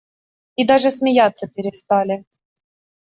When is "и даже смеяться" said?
0.55-1.47